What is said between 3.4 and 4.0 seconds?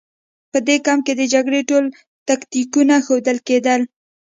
کېدل